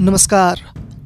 [0.00, 0.58] नमस्कार।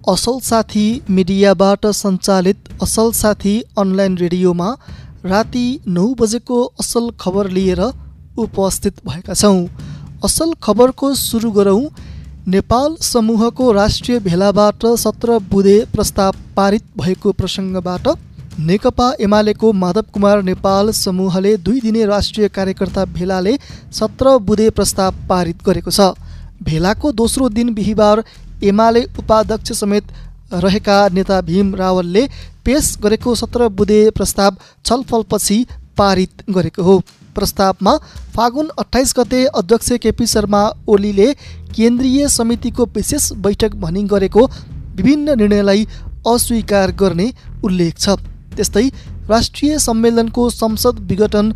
[0.08, 4.68] असल साथी मिडियाबाट सञ्चालित असल साथी अनलाइन रेडियोमा
[5.24, 7.80] राति नौ बजेको असल खबर लिएर
[8.38, 9.64] उपस्थित भएका छौँ।
[10.24, 11.80] असल खबरको सुरु गरौँ।
[12.46, 18.08] नेपाल समूहको राष्ट्रिय भेलाबाट सत्र बुधे प्रस्ताव पारित भएको प्रसङ्गबाट
[18.60, 23.58] नेकपा एमालेको माधव कुमार नेपाल समूहले दुई दिने राष्ट्रिय कार्यकर्ता भेलाले
[23.92, 26.12] सत्र बुधे प्रस्ताव पारित गरेको छ।
[26.62, 28.24] भेलाको दोस्रो दिन बिहिबार
[28.64, 30.12] एमाले उपाध्यक्ष समेत
[30.54, 32.26] रहेका नेता भीम रावलले
[32.64, 35.64] पेश गरेको सत्र बुधे प्रस्ताव छलफलपछि
[35.98, 36.98] पारित गरेको हो।
[37.34, 37.96] प्रस्तावमा
[38.34, 41.32] फागुन अठाइस गते अध्यक्ष केपी शर्मा ओलीले
[41.74, 44.46] केन्द्रीय समितिको विशेष बैठक भनी गरेको
[44.96, 45.86] विभिन्न निर्णयलाई
[46.26, 47.32] अस्वीकार गर्ने
[47.64, 48.16] उल्लेख छ।
[48.56, 48.88] त्यस्तै
[49.28, 51.52] राष्ट्रिय सम्मेलनको संसद विघटन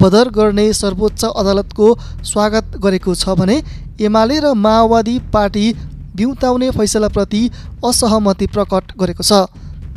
[0.00, 1.88] बदर गर्ने सर्वोच्च अदालतको
[2.24, 3.56] स्वागत गरेको छ भने
[4.00, 5.66] एमाले र माओवादी पार्टी
[6.16, 7.42] बिउताउने फैसलाप्रति
[7.84, 9.46] असहमति प्रकट गरेको छ।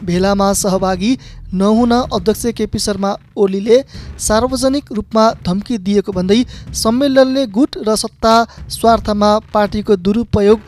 [0.05, 1.11] भेलामा सहभागी
[1.53, 3.77] नहुन अध्यक्ष केपी शर्मा ओलीले
[4.19, 6.37] सार्वजनिक रूपमा धम्की दिएको भन्दै
[6.81, 8.33] सम्मेलनले गुट र सत्ता
[8.69, 10.59] स्वार्थमा पार्टीको दुरुपयोग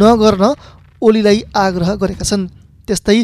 [0.00, 0.54] नगर्न
[1.02, 2.48] ओलीलाई आग्रह गरेका छन्।
[2.88, 3.18] त्यस्तै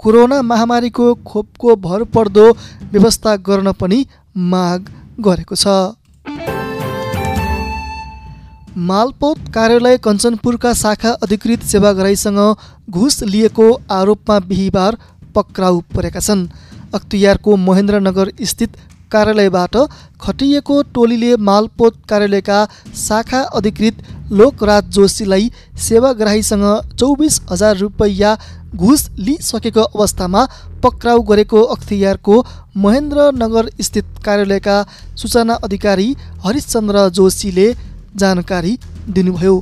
[0.00, 2.46] कोरोना महामारीको खोपको भरपर्दो
[2.92, 4.04] व्यवस्था गर्न पनि
[4.52, 4.90] माग
[5.20, 5.66] गरेको छ।
[8.76, 12.38] मालपोत कार्यालय कञ्चनपुरका शाखा अधिकृत सेवाग्राहीसँग
[12.90, 14.96] घुस लिएको आरोपमा बिहिबार
[15.34, 16.46] पक्राउ परेका छन्।
[16.94, 18.76] अख्तियारको महेन्द्रनगर स्थित
[19.12, 19.76] कार्यालयबाट
[20.20, 22.64] खटिएको टोलीले मालपोत कार्यालयका
[22.96, 25.50] शाखा अधिकृत लोकराज जोशीलाई
[25.88, 28.36] सेवाग्राहीसँग चौबिस हजार रुपैयाँ
[28.74, 30.48] घुस लिइसकेको अवस्थामा
[30.82, 32.42] पक्राउ गरेको अख्तियारको
[32.76, 34.82] महेन्द्रनगर स्थित कार्यालयका
[35.16, 37.72] सूचना अधिकारी हरिश्चन्द्र जोशीले
[38.14, 39.54] जानकारी दिनुभयो।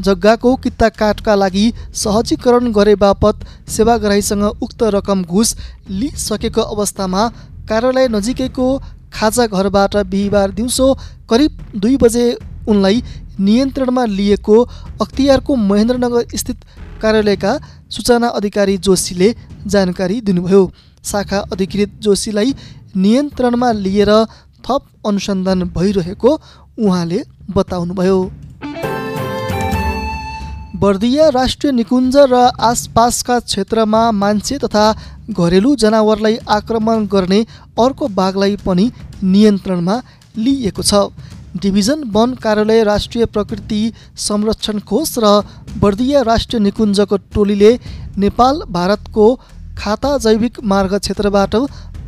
[0.00, 5.56] जग्गाको किता काठका लागि सहजीकरण गरे बापत सेवाग्राहीसँग उक्त रकम घुस
[5.90, 7.28] लिइसकेको अवस्थामा
[7.68, 8.66] कार्यालय नजिकैको
[9.12, 10.86] खाजा घरबाट बिहिबार दिउँसो
[11.30, 12.26] करिब दुई बजे
[12.68, 13.02] उनलाई
[13.40, 14.62] नियन्त्रणमा लिएको
[15.02, 16.64] अख्तियारको महेन्द्रनगर स्थित
[17.02, 17.52] कार्यालयका
[17.90, 19.34] सूचना अधिकारी जोशीले
[19.66, 20.62] जानकारी दिनुभयो।
[21.04, 22.54] शाखा अधिकृत जोशीलाई
[22.96, 24.10] नियन्त्रणमा लिएर
[24.64, 26.30] थप अनुसन्धान भइरहेको
[26.78, 28.18] उहाँले बताउनुभयो।
[30.76, 34.84] बर्दिया राष्ट्रिय निकुञ्ज र आसपासका क्षेत्रमा मान्छे तथा
[35.30, 37.40] घरेलु जनावरलाई आक्रमण गर्ने
[37.78, 38.90] अर्को बाघलाई पनि
[39.24, 39.96] नियन्त्रणमा
[40.36, 40.94] लिइएको छ।
[41.56, 43.80] डिभिजन वन कार्यालय राष्ट्रिय प्रकृति
[44.18, 45.32] संरक्षण कोष र
[45.80, 47.72] बर्दिया राष्ट्रिय निकुञ्जको टोलीले
[48.18, 49.26] नेपाल भारतको
[49.78, 51.54] खाता जैविक मार्ग क्षेत्रबाट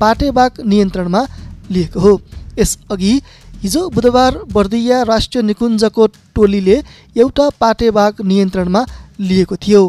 [0.01, 1.27] पाटेबाघ नियन्त्रणमा
[1.71, 2.21] लिएको हो।
[2.59, 3.21] यसअघि
[3.63, 6.77] हिजो बुधबार बर्दिया राष्ट्रिय निकुञ्जको टोलीले
[7.17, 8.85] एउटा पाटेबाघ नियन्त्रणमा
[9.21, 9.83] लिएको थियो।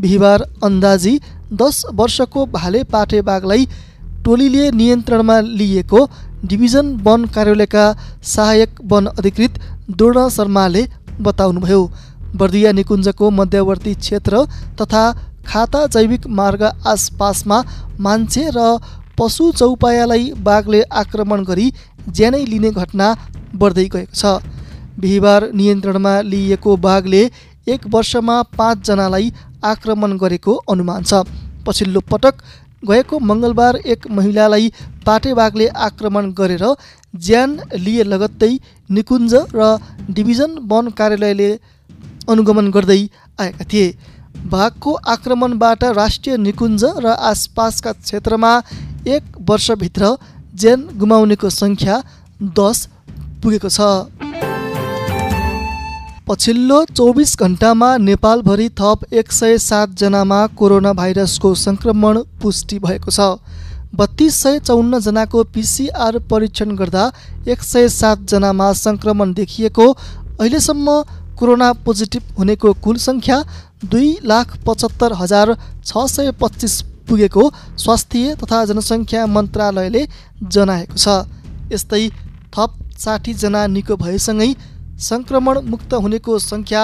[0.00, 1.14] बिहिबार अन्दाजी
[1.52, 3.66] दस वर्षको भाले पाटेबाघलाई
[4.24, 6.00] टोलीले नियन्त्रणमा लिएको
[6.44, 7.84] डिभिजन वन कार्यालयका
[8.24, 9.58] सहायक वन अधिकृत
[9.98, 10.86] दुर्ण शर्माले
[11.20, 11.82] बताउनुभयो।
[12.36, 14.44] बर्दिया निकुञ्जको मध्यवर्ती क्षेत्र
[14.80, 15.04] तथा
[15.46, 17.62] खाता जैविक मार्ग आसपासमा
[18.00, 18.68] मान्छे र
[19.18, 21.66] पशु चौपायालाई बाघले आक्रमण गरी
[22.08, 23.08] ज्यानै लिने घटना
[23.54, 24.36] बढ्दै गएको छ।
[25.00, 27.22] बिहिबार नियन्त्रणमा लिइएको बाघले
[27.66, 29.30] एक वर्षमा पाँचजनालाई
[29.64, 31.24] आक्रमण गरेको अनुमान छ।
[31.66, 32.44] पछिल्लो पटक
[32.82, 34.68] गएको मङ्गलबार एक महिलालाई
[35.06, 36.64] पाटेबाघले आक्रमण गरेर
[37.26, 38.52] ज्यान लिए लगत्तै
[38.90, 39.70] निकुञ्ज र
[40.16, 41.48] डिभिजन वन कार्यालयले
[42.28, 43.00] अनुगमन गर्दै
[43.38, 43.86] आएका थिए।
[44.52, 48.52] बाघको आक्रमणबाट राष्ट्रिय निकुञ्ज र आसपासका क्षेत्रमा
[49.06, 50.16] एक वर्षभित्र
[50.54, 51.96] ज्यान गुमाउनेको सङ्ख्या
[52.58, 52.86] दस
[53.42, 53.80] पुगेको छ।
[56.28, 63.28] पछिल्लो चौबिस घन्टामा नेपालभरि थप एक सय सातजनामा कोरोना भाइरसको सङ्क्रमण पुष्टि भएको छ।
[63.94, 67.04] बत्तिस सय चौन्नजनाको पिसिआर परीक्षण गर्दा
[67.48, 70.98] एक सय सातजनामा सङ्क्रमण देखिएको अहिलेसम्म
[71.38, 73.38] कोरोना पोजिटिभ हुनेको कुल सङ्ख्या
[73.86, 76.74] दुई लाख पचहत्तर हजार छ सय पच्चिस
[77.08, 77.44] पुगेको
[77.82, 80.02] स्वास्थ्य तथा जनसङ्ख्या मन्त्रालयले
[80.54, 81.06] जनाएको छ।
[81.72, 82.04] यस्तै
[82.54, 82.70] थप
[83.02, 84.50] साठीजना निको भएसँगै
[85.08, 86.82] सङ्क्रमण मुक्त हुनेको सङ्ख्या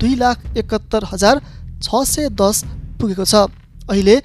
[0.00, 1.42] दुई लाख एकहत्तर हजार
[1.84, 2.56] छ सय दस
[2.98, 3.34] पुगेको छ।
[3.90, 4.16] अहिले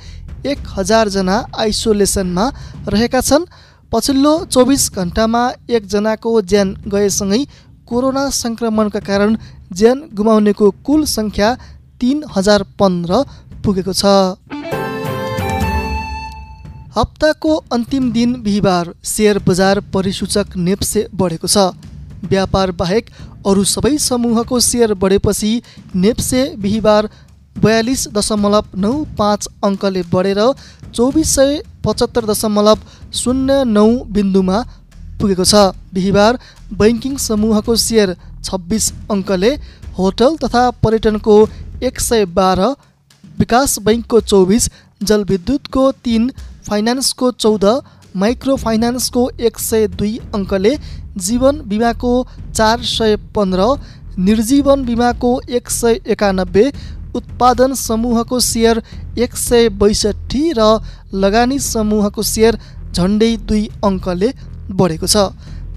[0.51, 2.45] एक हजारजना आइसोलेसनमा
[2.93, 3.49] रहेका छन्।
[3.91, 5.43] पछिल्लो चौबिस घन्टामा
[5.75, 7.41] एकजनाको ज्यान गएसँगै
[7.89, 9.37] कोरोना सङ्क्रमणका कारण
[9.73, 11.49] ज्यान गुमाउनेको कुल सङ्ख्या
[11.99, 13.23] तिन हजार पन्ध्र
[13.63, 14.03] पुगेको छ।
[16.97, 21.65] हप्ताको अन्तिम दिन बिहिबार सेयर बजार परिसूचक नेप्से बढेको छ।
[22.31, 23.11] व्यापार बाहेक
[23.45, 25.49] अरू सबै समूहको सेयर बढेपछि
[26.05, 27.09] नेप्से बिहिबार
[27.57, 30.41] बयालिस दशमलव नौ पाँच अङ्कले बढेर
[30.87, 31.53] चौबिस सय
[31.85, 32.89] पचहत्तर दशमलव
[33.21, 33.85] शून्य नौ
[34.17, 34.63] बिन्दुमा
[35.21, 35.63] पुगेको छ।
[35.93, 36.41] बिहिबार
[36.81, 39.55] बैङ्किङ समूहको सेयर छब्बिस अङ्कले
[40.01, 41.39] होटल तथा पर्यटनको
[41.87, 42.73] एक सय बाह्र
[43.39, 44.69] विकास बैङ्कको चौबिस
[45.03, 46.31] जलविद्युतको तिन
[46.67, 47.65] फाइनेन्सको चौध
[48.15, 50.73] माइक्रो फाइनेन्सको एक सय दुई अङ्कले
[51.25, 52.13] जीवन बिमाको
[52.51, 53.67] चार सय पन्ध्र
[54.27, 56.65] निर्जीवन बिमाको एक सय एकानब्बे
[57.15, 58.81] उत्पादन समूहको सेयर
[59.25, 60.65] एक सय बैसठी र
[61.23, 62.57] लगानी समूहको सेयर
[62.93, 64.31] झन्डै दुई अङ्कले
[64.71, 65.25] बढेको छ।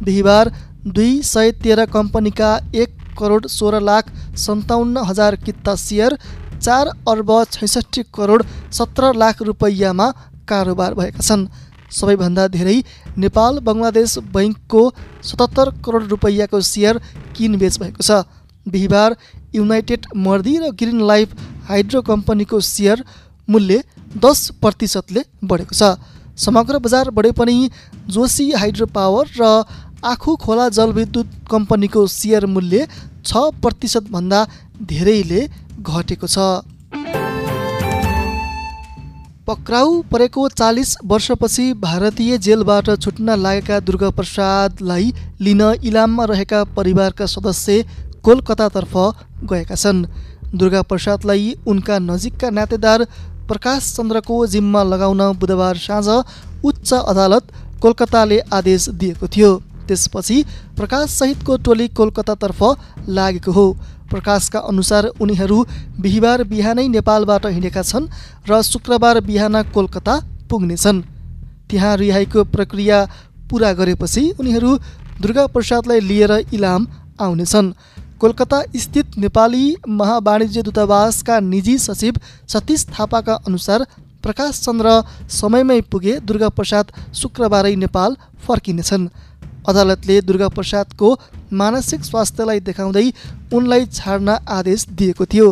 [0.04, 0.52] बिहिबार
[0.88, 2.50] दुई सय तेह्र कम्पनीका
[2.82, 4.10] एक करोड सोह्र लाख
[4.44, 6.16] सन्ताउन्न हजार किता सेयर
[6.60, 8.44] चार अर्ब छैसठी करोड
[8.78, 10.08] सत्र लाख रुपैयाँमा
[10.50, 11.48] कारोबार भएका छन्।
[11.90, 12.76] सबैभन्दा धेरै
[13.18, 14.82] नेपाल बङ्गलादेश बैङ्कको
[15.28, 17.00] सतहत्तर करोड रुपैयाँको सेयर
[17.34, 18.22] किनबेच भएको छ?
[18.66, 19.16] बिहिबार
[19.54, 21.28] युनाइटेड मर्दी र ग्रिन लाइफ
[21.68, 23.02] हाइड्रो कम्पनीको सेयर
[23.48, 23.82] मूल्य
[24.22, 25.98] दस प्रतिशतले बढेको छ।
[26.38, 27.56] समग्र बजार बढे पनि
[28.08, 29.50] जोशी हाइड्रो पावर र
[30.04, 32.86] आखु खोला जलविद्युत कम्पनीको सेयर मूल्य
[33.26, 34.46] छ प्रतिशतभन्दा
[34.88, 35.42] धेरैले
[35.82, 37.19] घटेको छ।
[39.50, 47.84] पक्राउ परेको चालिस वर्षपछि भारतीय जेलबाट छुट्न लागेका दुर्गा प्रसादलाई लिन इलाममा रहेका परिवारका सदस्य
[48.22, 48.94] कोलकातातर्फ
[49.50, 50.04] गएका छन्।
[50.54, 53.04] दुर्गा प्रसादलाई उनका नजिकका नातेदार
[53.48, 56.06] प्रकाश चन्द्रको जिम्मा लगाउन बुधबार साँझ
[56.64, 59.50] उच्च अदालत कोलकाताले आदेश दिएको थियो।
[59.90, 60.36] त्यसपछि
[60.78, 62.60] प्रकाशसहितको टोली कोलकातातर्फ
[63.10, 63.66] लागेको हो।
[64.10, 65.58] प्रकाशका अनुसार उनीहरू
[66.00, 68.10] बिहिबार बिहानै नेपालबाट हिँडेका छन्
[68.48, 70.14] र शुक्रबार बिहान कोलकाता
[70.50, 71.02] पुग्नेछन्।
[71.70, 72.98] त्यहाँ रिहाईको प्रक्रिया
[73.50, 74.70] पुरा गरेपछि उनीहरू
[75.22, 76.86] दुर्गा प्रसादलाई लिएर इलाम
[77.20, 77.72] आउनेछन्।
[78.20, 82.14] कोलकाता स्थित नेपाली महावाणिज्य दूतावासका निजी सचिव
[82.48, 83.86] सतीश थापाका अनुसार
[84.22, 84.88] प्रकाश चन्द्र
[85.30, 88.16] समयमै पुगे दुर्गा प्रसाद शुक्रबारै नेपाल
[88.46, 89.08] फर्किनेछन्।
[89.68, 91.08] अदालतले दुर्गा प्रसादको
[91.52, 93.06] मानसिक स्वास्थ्यलाई देखाउँदै
[93.52, 95.48] उनलाई छाड्न आदेश दिएको थियो।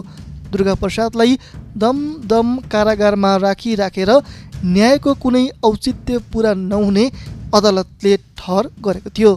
[0.53, 1.39] दुर्गा प्रसादलाई
[1.77, 4.11] दम दम कारागारमा राखिराखेर
[4.65, 7.05] न्यायको कुनै औचित्य पुरा नहुने
[7.55, 9.33] अदालतले ठहर गरेको थियो।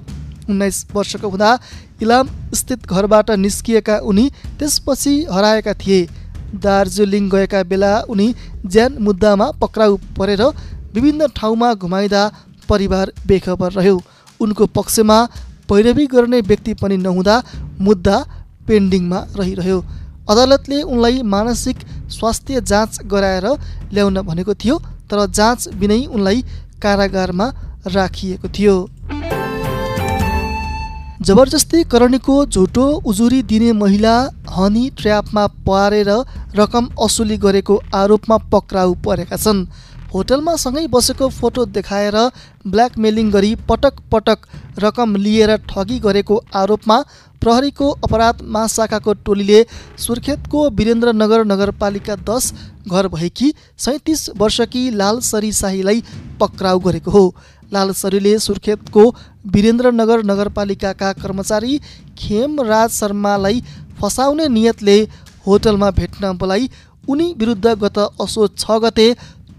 [0.49, 1.49] उन्नाइस वर्षको हुँदा
[2.01, 4.25] इलाम स्थित घरबाट निस्किएका उनी
[4.59, 5.99] त्यसपछि हराएका थिए।
[6.63, 8.27] दार्जिलिङ गएका बेला उनी
[8.65, 10.41] ज्यान मुद्दामा पक्राउ परेर
[10.93, 12.23] विभिन्न ठाउँमा घुमाइँदा
[12.69, 14.01] परिवार बेखबर रह्यो।
[14.41, 15.17] उनको पक्षमा
[15.69, 17.35] पैरवी गर्ने व्यक्ति पनि नहुँदा
[17.79, 18.17] मुद्दा
[18.67, 19.79] पेन्डिङमा रहिरह्यो।
[20.29, 21.77] अदालतले उनलाई मानसिक
[22.11, 23.47] स्वास्थ्य जाँच गराएर
[23.93, 24.77] ल्याउन भनेको थियो
[25.09, 26.41] तर जाँच बिनै उनलाई
[26.83, 27.47] कारागारमा
[27.87, 28.75] राखिएको थियो।
[31.21, 34.13] जबरजस्ती करणीको झुटो उजुरी दिने महिला
[34.49, 36.09] हनी ट्र्यापमा पारेर
[36.55, 39.65] रकम असुली गरेको आरोपमा पक्राउ परेका छन्।
[40.13, 42.15] होटलमा सँगै बसेको फोटो देखाएर
[42.67, 44.47] ब्ल्याकमेलिङ गरी पटक पटक
[44.79, 46.97] रकम लिएर ठगी गरेको आरोपमा
[47.41, 49.59] प्रहरीको अपराध महाशाखाको टोलीले
[49.99, 52.51] सुर्खेतको वीरेन्द्रनगर नगरपालिका दस
[52.87, 53.53] घर भएकी
[53.85, 56.03] सैँतिस वर्षकी लालसरी शाहीलाई
[56.39, 57.25] पक्राउ गरेको हो।
[57.73, 59.03] लालसरीले सुर्खेतको
[59.47, 61.79] वीरेन्द्रनगर नगरपालिकाका कर्मचारी
[62.19, 63.63] खेमराज शर्मालाई
[64.01, 65.01] फसाउने नियतले
[65.47, 66.69] होटलमा भेट्न बोलाई।
[67.09, 69.05] उनी विरुद्ध गत असोज छ गते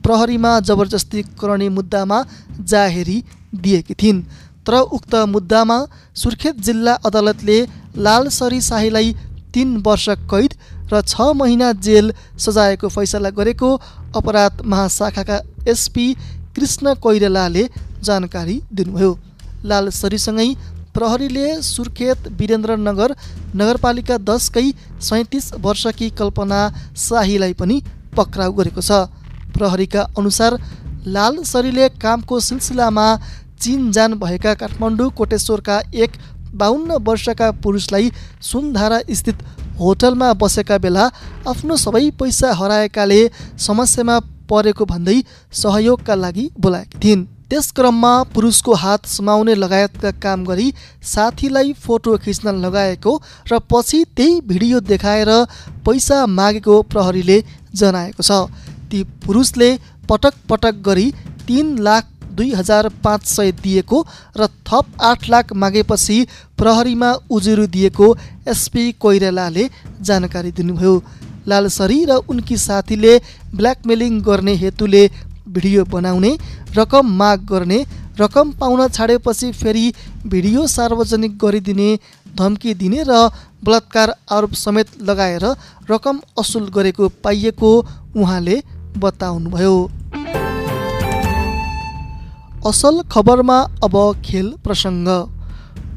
[0.04, 2.24] प्रहरीमा जबरजस्ती गर्ने मुद्दामा
[2.62, 3.18] जाहेरी
[3.56, 4.22] दिएकी थिइन्।
[4.66, 5.78] तर उक्त मुद्दामा
[6.16, 7.58] सुर्खेत जिल्ला अदालतले
[7.98, 9.14] लालसरी शाहीलाई
[9.54, 10.52] तिन वर्ष कैद
[10.92, 13.70] र छ महिना जेल सजायको फैसला गरेको
[14.16, 16.06] अपराध महाशाखाका एसपी
[16.56, 17.64] कृष्ण कोइरालाले
[18.02, 19.10] जानकारी दिनुभयो।
[19.64, 20.48] लालसरीसँगै
[20.94, 23.14] प्रहरीले सुर्खेत वीरेन्द्रनगर
[23.56, 24.66] नगरपालिका दसकै
[25.00, 26.60] सैँतिस वर्षकी कल्पना
[26.98, 27.76] शाहीलाई पनि
[28.16, 29.08] पक्राउ गरेको छ।
[29.54, 30.58] प्रहरीका अनुसार
[31.08, 33.06] लाल सरीले कामको सिलसिलामा
[33.60, 36.12] चिन जान भएका काठमाडौँ कोटेश्वरका एक
[36.54, 38.10] बाहन्न वर्षका पुरुषलाई
[38.42, 39.42] सुनधारा स्थित
[39.80, 41.04] होटलमा बसेका बेला
[41.48, 43.20] आफ्नो सबै पैसा हराएकाले
[43.58, 44.18] समस्यामा
[44.50, 50.72] परेको भन्दै सहयोगका लागि बोलाएकी थिइन्। त्यस क्रममा पुरुषको हात समाउने लगायतका काम गरी
[51.04, 53.12] साथीलाई फोटो खिच्न लगाएको
[53.52, 55.30] र पछि त्यही भिडियो देखाएर
[55.86, 57.38] पैसा मागेको प्रहरीले
[57.74, 58.30] जनाएको छ।
[58.92, 59.70] ती पुरुषले
[60.08, 61.10] पटक पटक गरी
[61.46, 63.98] तिन लाख दुई हजार पाँच सय दिएको
[64.36, 66.16] र थप आठ लाख मागेपछि
[66.58, 68.06] प्रहरीमा उजुरी दिएको
[68.48, 69.68] एसपी कोइरालाले
[70.00, 70.94] जानकारी दिनुभयो।
[71.48, 73.12] लालसरी र उनकी साथीले
[73.54, 75.02] ब्ल्याकमेलिङ गर्ने हेतुले
[75.48, 76.32] भिडियो बनाउने
[76.76, 77.84] रकम माग गर्ने
[78.20, 79.86] रकम पाउन छाडेपछि फेरि
[80.26, 81.88] भिडियो सार्वजनिक गरिदिने
[82.36, 83.28] धम्की दिने र
[83.64, 85.44] बलात्कार आरोप समेत लगाएर
[85.90, 87.70] रकम असुल गरेको पाइएको
[88.16, 88.56] उहाँले
[88.98, 89.74] बताउनुभयो।
[92.66, 95.08] असल खबरमा अब खेल प्रसङ्ग।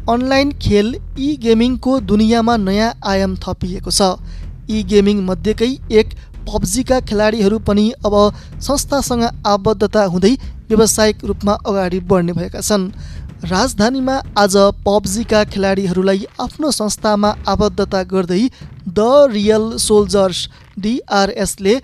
[0.10, 0.88] अनलाइन खेल
[1.20, 4.02] ई गेमिङको दुनियाँमा नयाँ आयाम थपिएको छ।
[4.70, 6.08] ई गेमिङ मध्येकै एक
[6.48, 8.16] पब्जीका खेलाडीहरू पनि अब
[8.62, 10.34] संस्थासँग आबद्धता हुँदै
[10.70, 12.92] व्यावसायिक रूपमा अगाडि बढ्ने भएका छन्।
[13.46, 18.42] राजधानीमा आज पब्जीका खेलाडीहरूलाई आफ्नो संस्थामा आबद्धता गर्दै
[18.90, 19.00] द
[19.32, 20.40] रियल सोल्जर्स
[20.80, 21.76] डिआरएसले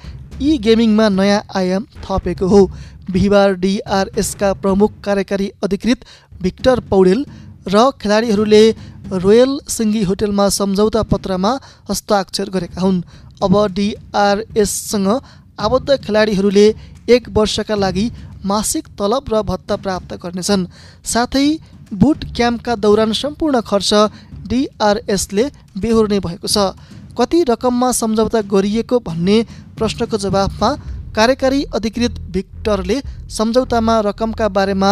[0.42, 2.62] ई गेमिङमा नयाँ आयाम थपेको हो।
[3.12, 6.06] बिहिबार डिआरएसका प्रमुख कार्यकारी अधिकृत
[6.42, 7.26] भिक्टर पौडेल
[7.68, 8.64] र खेलाडीहरूले
[9.16, 11.52] रोयल सिङ्गी होटेलमा सम्झौता पत्रमा
[11.90, 13.04] हस्ताक्षर गरेका हुन्।
[13.44, 15.10] अब डिआरएससँग
[15.60, 16.68] आबद्ध खेलाडीहरूले
[17.10, 18.06] एक वर्षका लागि
[18.46, 20.66] मासिक तलब र भत्ता प्राप्त गर्नेछन्।
[21.06, 21.48] साथै
[21.94, 23.92] बुट क्याम्पका दौरान सम्पूर्ण खर्च
[24.50, 25.46] डिआरएसले
[25.78, 26.74] बेहोर्ने भएको छ।
[27.12, 29.38] कति रकममा सम्झौता गरिएको भन्ने
[29.82, 30.70] प्रश्नको जवाफमा
[31.16, 32.98] कार्यकारी अधिकृत भिक्टरले
[33.38, 34.92] सम्झौतामा रकमका बारेमा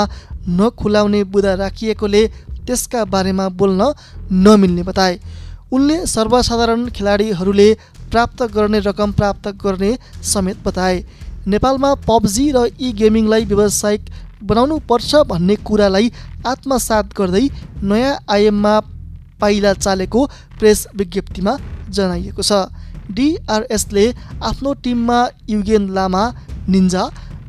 [0.59, 2.23] नखुलाउने बुदा राखिएकोले
[2.67, 3.93] त्यसका बारेमा बोल्न
[4.45, 5.19] नमिल्ने बताए।
[5.73, 7.67] उनले सर्वसाधारण खेलाडीहरूले
[8.11, 9.91] प्राप्त गर्ने रकम प्राप्त गर्ने
[10.25, 10.97] समेत बताए।
[11.47, 14.09] नेपालमा पब्जी र ई गेमिङलाई व्यावसायिक
[14.49, 16.11] बनाउनु पर्छ भन्ने कुरालाई
[16.47, 17.45] आत्मसात गर्दै
[17.83, 18.73] नयाँ आयाममा
[19.41, 20.25] पाइला चालेको
[20.59, 21.57] प्रेस विज्ञप्तिमा
[21.89, 22.51] जनाइएको छ।
[23.09, 24.05] डिआरएसले
[24.49, 26.23] आफ्नो टिममा युगेन लामा
[26.69, 27.03] निन्जा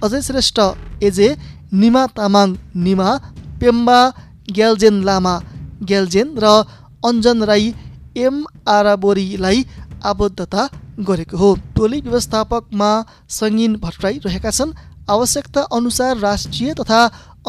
[0.04, 0.58] अजय श्रेष्ठ
[1.08, 1.28] एजे
[1.80, 3.08] निमा तामाङ निमा
[3.60, 4.00] पेम्बा
[4.56, 5.34] ग्यालजेन लामा
[5.88, 6.46] ग्यालजेन र
[7.08, 7.74] अञ्जन राई
[8.18, 9.58] एम आराबोरीलाई
[10.10, 10.62] आबद्धता
[11.08, 12.90] गरेको हो। टोली व्यवस्थापकमा
[13.30, 14.76] सङ्गीन भट्टराई रहेका छन्।
[15.10, 17.00] आवश्यकता अनुसार राष्ट्रिय तथा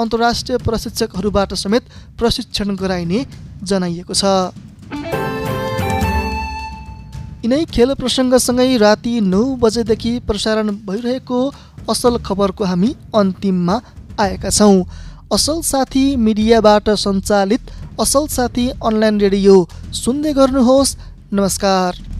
[0.01, 1.83] अन्तर्राष्ट्रिय प्रशिक्षकहरूबाट समेत
[2.19, 3.19] प्रशिक्षण गराइने
[3.63, 4.23] जनाइएको छ।
[7.43, 11.39] यिनै खेल प्रसङ्गसँगै राति नौ बजेदेखि प्रसारण भइरहेको
[11.89, 13.77] असल खबरको हामी अन्तिममा
[14.21, 14.77] आएका छौँ।
[15.33, 19.55] असल साथी मिडियाबाट सञ्चालित असल साथी अनलाइन रेडियो।
[20.03, 20.95] सुन्दै गर्नुहोस्।
[21.33, 22.10] नमस्कार।